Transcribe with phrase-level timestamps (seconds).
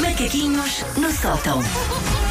[0.00, 1.62] Macaquinhos no sótão.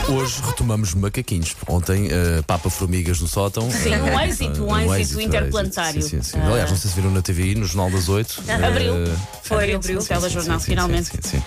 [0.09, 1.55] Hoje retomamos macaquinhos.
[1.69, 3.71] Ontem, uh, Papa Formigas no sótão.
[3.71, 6.01] Sim, um Eh, êxito, um um êxito êxito, interplanetário.
[6.01, 6.37] Sim, sim, sim.
[6.37, 6.49] Ah.
[6.49, 8.43] Aliás, não sei se viram na TVI, no Jornal das Oito.
[8.51, 8.93] Abriu.
[8.93, 11.05] Eh, Foi, abriu o sim, telejornal, sim, sim, finalmente.
[11.05, 11.43] Sim, sim, sim.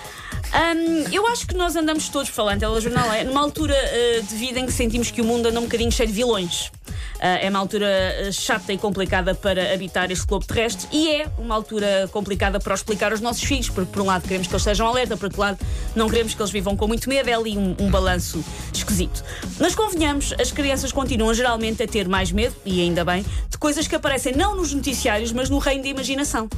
[0.55, 4.59] Hum, eu acho que nós andamos todos falando, telejornal é numa altura uh, de vida
[4.59, 6.73] em que sentimos que o mundo anda um bocadinho cheio de vilões.
[7.18, 7.86] Uh, é uma altura
[8.28, 12.74] uh, chata e complicada para habitar este globo terrestre e é uma altura complicada para
[12.74, 15.40] explicar aos nossos filhos, porque por um lado queremos que eles estejam alerta, por outro
[15.40, 15.59] lado
[15.96, 19.24] não queremos que eles vivam com muito medo, é ali um, um balanço esquisito.
[19.59, 23.88] Mas convenhamos, as crianças continuam geralmente a ter mais medo, e ainda bem, de coisas
[23.88, 26.48] que aparecem não nos noticiários, mas no reino da imaginação.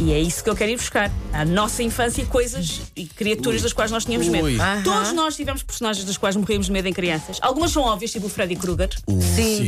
[0.00, 1.10] E é isso que eu quero ir buscar.
[1.32, 4.44] A nossa infância, coisas e criaturas das quais nós tínhamos medo.
[4.44, 4.56] Ui.
[4.82, 7.38] Todos nós tivemos personagens das quais morríamos de medo em crianças.
[7.40, 8.90] Algumas são óbvias, tipo o Freddy Krueger.
[9.08, 9.62] Sim.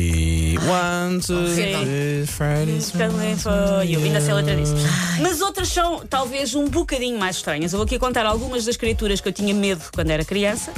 [0.58, 1.72] One, two, Sim.
[1.84, 3.52] three, Friday's Também foi.
[3.94, 4.74] Eu ainda sei a letra disso.
[5.20, 7.72] Mas outras são talvez um bocadinho mais estranhas.
[7.72, 10.72] Eu vou aqui contar algumas das criaturas que eu tinha medo quando era criança.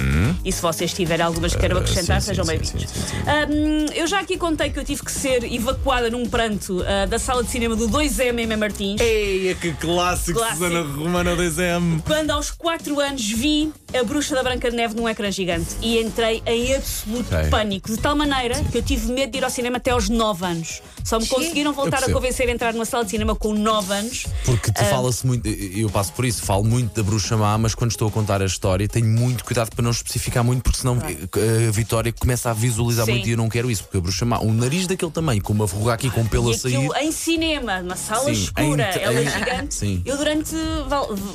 [0.45, 2.21] E se vocês tiverem algumas que queiram acrescentar, Hum.
[2.21, 2.83] sim, sejam sim, bem-vindos.
[2.91, 3.17] sim, sim, sim.
[3.53, 7.19] Hum, eu já aqui contei que eu tive que ser evacuada num pranto ah, da
[7.19, 9.01] sala de cinema do 2M em Martins.
[9.01, 10.65] Ei, que clássico, Clássico.
[10.67, 12.03] Susana Romana 2M.
[12.05, 15.99] Quando aos 4 anos vi a Bruxa da Branca de Neve num ecrã gigante e
[16.01, 17.51] entrei em absoluto Ok.
[17.51, 20.45] pânico, de tal maneira que eu tive medo de ir ao cinema até aos 9
[20.47, 20.83] anos.
[21.05, 24.27] Só me conseguiram voltar a convencer a entrar numa sala de cinema com 9 anos.
[24.45, 24.83] Porque Ah.
[24.85, 28.09] te fala-se muito, eu passo por isso, falo muito da bruxa má, mas quando estou
[28.09, 31.71] a contar a história tenho muito cuidado para não especificar muito, porque senão eh, a
[31.71, 33.13] Vitória começa a visualizar Sim.
[33.13, 35.53] muito e eu não quero isso, porque a bruxa má, um nariz daquele tamanho, com
[35.53, 36.89] uma verruga aqui com pelo E a sair.
[37.03, 39.75] em cinema, numa sala Sim, escura, em- ela é gigante.
[39.75, 40.03] Sim.
[40.05, 40.55] Eu durante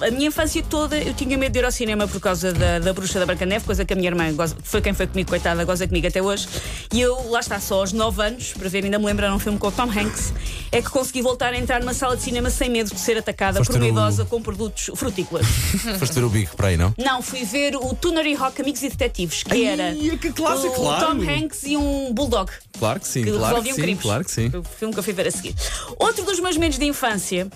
[0.06, 2.94] a minha infância toda eu tinha medo de ir ao cinema por causa da, da
[2.94, 5.64] bruxa da Branca Neve, coisa que a minha irmã goza- foi quem foi comigo, coitada,
[5.66, 6.48] goza comigo até hoje.
[6.94, 9.40] E eu, lá está, só aos 9 anos, para ver, ainda me lembro, era um
[9.40, 10.34] filme com o Tom Hanks,
[10.72, 13.60] é que consegui voltar a entrar numa sala de cinema sem medo de ser atacada
[13.60, 15.46] Foste por uma ver o- idosa com produtos frutícolas.
[16.00, 16.94] Foste ver o bico para aí, não?
[16.98, 20.84] Não, fui ver o Tunnery Rock Amigos e Detetives, que era Ai, que clássico, o
[20.84, 21.06] claro.
[21.06, 24.02] Tom Hanks e um bulldog Claro que sim, que claro que sim, crimes.
[24.02, 24.48] claro que sim.
[24.56, 25.54] O filme que eu fui ver a seguir.
[26.00, 27.48] Outro dos meus medos de infância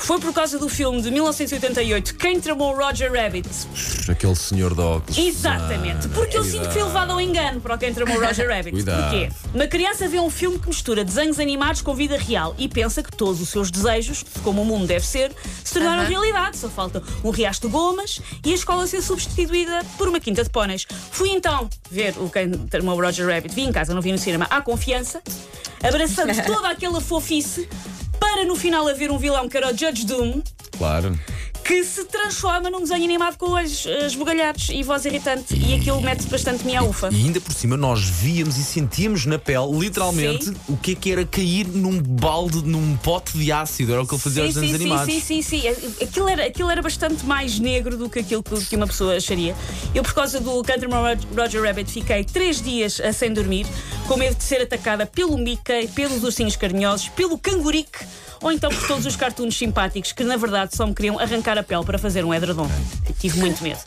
[0.00, 3.48] foi por causa do filme de 1988, Quem Tramou Roger Rabbit.
[4.08, 5.18] Aquele senhor de óculos.
[5.18, 8.72] Exatamente, porque eu sinto que fui levado ao engano para o Quem Tramou Roger Rabbit.
[8.72, 9.02] Cuidado.
[9.02, 9.28] Porquê?
[9.54, 13.12] Uma criança vê um filme que mistura desenhos animados com vida real e pensa que
[13.12, 16.56] todos os seus desejos, como o mundo deve ser, se tornaram realidade.
[16.56, 20.50] Só falta um riacho de gomas e a escola ser substituída por uma quinta de
[20.50, 20.86] póneis.
[21.12, 24.46] Fui então ver o Quem Tramou Roger Rabbit, vi em casa, não vi no cinema,
[24.50, 25.22] à confiança,
[25.82, 27.68] abraçando toda aquela fofice
[28.20, 30.42] para no final haver um vilão que era o Judge Doom
[30.78, 31.18] Claro.
[31.64, 36.00] que se transforma num desenho animado com olhos eh, esbugalhados e voz irritante e aquilo
[36.00, 37.10] mete bastante minha ufa.
[37.12, 40.56] E ainda por cima nós víamos e sentíamos na pele, literalmente, Sim.
[40.68, 43.92] o que é que era cair num balde, num pote de ácido.
[43.92, 45.14] Era o que ele fazia aos sim, desenhos sim, animados.
[45.14, 46.04] sim, sim, sim, sim.
[46.04, 49.54] Aquilo era, aquilo era bastante mais negro do que aquilo que, que uma pessoa acharia.
[49.94, 53.66] Eu, por causa do Countryman Roger Rabbit, fiquei três dias sem dormir,
[54.10, 58.04] com medo de ser atacada pelo Mickey, pelos ursinhos carinhosos, pelo cangurique
[58.42, 61.62] ou então por todos os cartoons simpáticos que, na verdade, só me queriam arrancar a
[61.62, 62.68] pele para fazer um edredom.
[63.20, 63.78] Tive muito medo.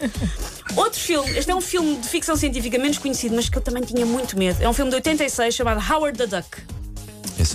[0.77, 3.83] Outro filme, este é um filme de ficção científica menos conhecido, mas que eu também
[3.83, 4.63] tinha muito medo.
[4.63, 6.82] É um filme de 86 chamado Howard the Duck.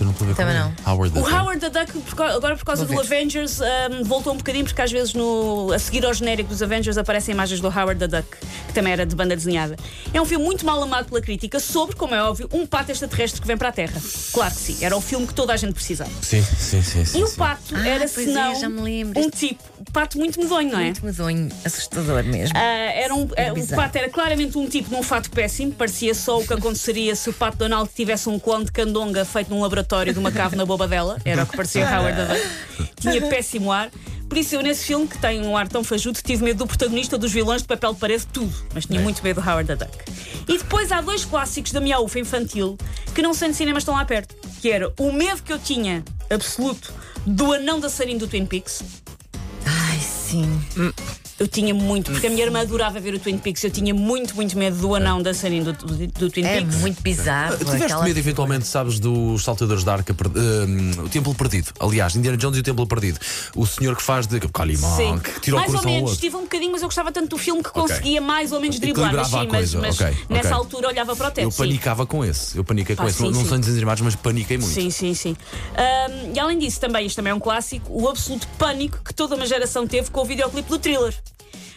[0.05, 0.91] Não estou a ver Também é.
[0.91, 1.35] Howard the O Duck.
[1.35, 3.17] Howard the Duck, por agora por causa Vou do ver.
[3.17, 6.97] Avengers, um, voltou um bocadinho, porque às vezes no, a seguir ao genérico dos Avengers
[6.99, 8.29] aparecem imagens do Howard the Duck,
[8.67, 9.77] que também era de banda desenhada.
[10.13, 13.41] É um filme muito mal amado pela crítica sobre, como é óbvio, um pato extraterrestre
[13.41, 14.01] que vem para a Terra.
[14.33, 16.11] Claro que sim, era o filme que toda a gente precisava.
[16.23, 17.05] Sim, sim, sim.
[17.05, 17.37] sim, E o sim.
[17.37, 19.21] pato Ah, era, pois senão, é, já me lembro.
[19.21, 20.85] um tipo, pato muito medonho, não é?
[20.85, 22.57] Muito medonho, assustador mesmo.
[22.57, 22.61] Ah,
[22.95, 23.83] era um, eh, o bizarro.
[23.83, 27.33] pato era claramente um tipo num fato péssimo, parecia só o que aconteceria se o
[27.33, 30.87] pato Donald tivesse um clone de candonga feito num laboratório de uma cave na boba
[30.87, 32.91] dela, era o que parecia Howard the Duck.
[33.01, 33.91] Tinha péssimo ar.
[34.29, 37.17] Por isso, eu nesse filme, que tem um ar tão fajuto, tive medo do protagonista,
[37.17, 38.55] dos vilões, de papel de parede, tudo.
[38.75, 39.99] Mas tinha muito medo do Howard the Duck.
[40.47, 42.77] E depois há dois clássicos da minha ufa infantil
[43.15, 44.35] que não sendo cinemas estão lá perto.
[44.61, 46.93] Que era o medo que eu tinha, absoluto,
[47.27, 48.83] do anão dançarino do Twin Peaks.
[49.65, 50.61] Ai, sim.
[51.39, 53.63] Eu tinha muito, porque a minha irmã adorava ver o Twin Peaks.
[53.63, 56.77] Eu tinha muito, muito medo do anão dançarino do, do, do Twin É Peaks.
[56.77, 57.57] muito bizarro.
[57.59, 61.71] Tiveste aquela- medo, eventualmente, sabes, dos saltadores da arca, per- hum, o Templo Perdido.
[61.79, 63.21] Aliás, Indiana Jones e o Templo Perdido.
[63.55, 66.19] O senhor que faz de Calimão, Sim, que tira o mais ou coração ao menos,
[66.19, 69.15] tive um bocadinho, mas eu gostava tanto do filme que conseguia mais ou menos driblar.
[69.15, 70.59] Mas sim, mas, mas ok, nessa ok.
[70.59, 71.45] altura olhava para o teto.
[71.45, 71.59] Eu sim.
[71.59, 72.57] panicava com esse.
[72.57, 73.19] Eu paniquei com Pá, esse.
[73.19, 73.49] sim, não não sim.
[73.49, 74.73] são desenhos animados, mas paniquei muito.
[74.73, 75.37] Sim, sim, sim.
[75.77, 79.37] Ahm, e além disso, também, isto também é um clássico, o absoluto pânico que toda
[79.37, 81.15] uma geração teve com o videoclipe do thriller.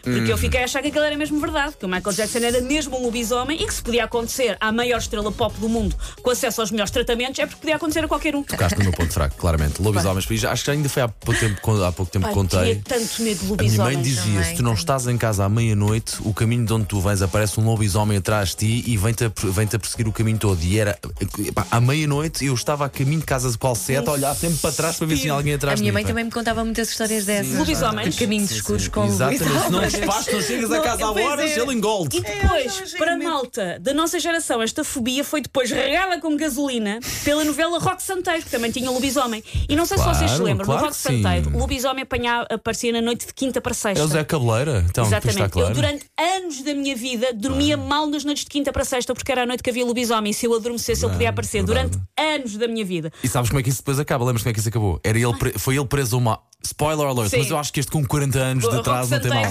[0.03, 2.61] Porque eu fiquei a achar que aquilo era mesmo verdade, que o Michael Jackson era
[2.61, 6.29] mesmo um lobisomem e que se podia acontecer à maior estrela pop do mundo com
[6.31, 8.43] acesso aos melhores tratamentos, é porque podia acontecer a qualquer um.
[8.43, 9.81] Tocaste no meu ponto fraco, claramente.
[9.81, 12.59] Lobisomens, acho que ainda foi há pouco tempo, há pouco tempo que Pai, contei.
[12.75, 13.95] tinha tanto medo de A minha lobisomens.
[13.95, 16.85] mãe dizia: também se tu não estás em casa à meia-noite, o caminho de onde
[16.85, 20.11] tu vens aparece um lobisomem atrás de ti e vem-te a, vem-te a perseguir o
[20.11, 20.61] caminho todo.
[20.63, 20.97] E era
[21.39, 24.57] epá, à meia-noite eu estava a caminho de casa de qual seta, a olhar sempre
[24.57, 25.95] para trás para ver se tinha alguém A atrás de minha mim.
[25.95, 26.09] mãe pá.
[26.09, 27.57] também me contava muitas histórias dessas.
[27.57, 28.15] Lobisomens?
[28.15, 31.59] De caminhos escuros com Exatamente, despacho, não chegas a casa à pois horas, é.
[31.59, 32.17] ele engolde.
[32.17, 36.99] E depois, para a malta da nossa geração, esta fobia foi depois regada com gasolina
[37.23, 39.43] pela novela Rock Santeiro, que também tinha lobisomem.
[39.69, 41.21] E não sei se vocês se Claro, lembram, claro no Rock que sim.
[41.23, 42.05] Santeiro, o lobisomem
[42.49, 44.01] aparecia na noite de quinta para sexta.
[44.01, 44.85] É o Zé Cabeleira.
[44.89, 45.51] Então, depois está Exatamente.
[45.51, 45.69] claro.
[45.69, 49.31] Eu, durante anos da minha vida, dormia mal nas noites de quinta para sexta, porque
[49.31, 50.31] era a noite que havia lobisomem.
[50.31, 51.63] E se eu adormecesse, ele podia aparecer.
[51.63, 51.89] verdade.
[51.89, 53.11] Durante anos da minha vida.
[53.23, 54.23] E sabes como é que isso depois acaba?
[54.25, 54.99] Lembras como é que isso acabou?
[55.03, 56.39] Era ele pre- Foi ele preso a uma.
[56.63, 57.39] Spoiler alert, Sim.
[57.39, 59.43] mas eu acho que este com 40 anos de atraso não tem mal.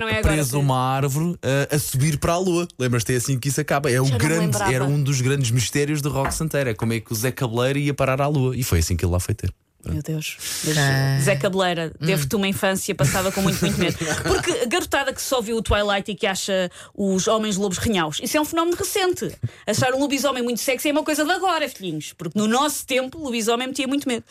[0.00, 1.38] Não é preso uma árvore uh,
[1.70, 2.66] a subir para a lua.
[2.78, 3.12] Lembras-te?
[3.12, 3.90] É assim que isso acaba.
[3.90, 6.70] É o Já grande, era um dos grandes mistérios do Rock Santeiro.
[6.70, 8.56] É como é que o Zé Cabeleira ia parar à lua.
[8.56, 9.52] E foi assim que ele lá foi ter.
[9.86, 10.36] Meu Deus.
[10.64, 11.18] Mas, Ah.
[11.20, 13.96] Zé Cabeleira, devo-te uma infância passada com muito, muito medo.
[14.24, 18.18] Porque a garotada que só viu o Twilight e que acha os homens lobos renhaus,
[18.22, 19.30] isso é um fenómeno recente.
[19.66, 22.12] Achar um lobisomem muito sexy é uma coisa de agora, filhinhos.
[22.12, 24.24] Porque no nosso tempo, o lobisomem metia muito medo.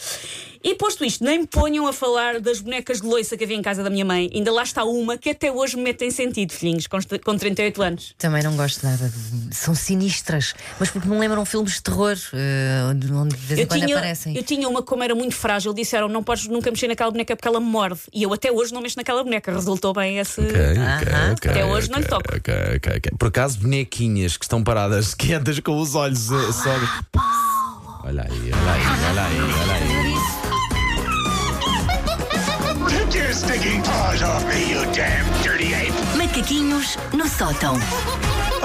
[0.63, 3.61] E posto isto, nem me ponham a falar das bonecas de loiça que havia em
[3.61, 4.29] casa da minha mãe.
[4.33, 7.81] Ainda lá está uma que até hoje me mete em sentido, filhinhos, com com 38
[7.83, 8.15] anos.
[8.17, 9.09] Também não gosto nada.
[9.09, 10.53] de- São sinistras.
[10.79, 13.95] Mas porque me lembram filmes de terror, eh, onde de vez em Eu quando tinha,
[13.97, 14.35] aparecem.
[14.37, 17.47] eu tinha uma, como era muito frágil, disseram não podes nunca mexer naquela boneca porque
[17.49, 17.99] ela me morde.
[18.13, 19.51] E eu até hoje não mexo naquela boneca.
[19.51, 20.39] Resultou bem esse.
[20.39, 21.33] Aham.
[21.33, 22.23] Até hoje não lhe toco.
[23.19, 26.69] Por acaso, bonequinhas que estão paradas quietas com os olhos eh, só.
[28.05, 30.13] Olha aí, olha aí, olha aí, olha aí.
[36.17, 37.75] Macaquinhos no sótão.